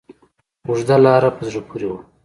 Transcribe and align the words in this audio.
اوږده 0.67 0.95
لاره 1.03 1.29
په 1.35 1.41
زړه 1.47 1.61
پورې 1.67 1.87
وه. 1.89 1.99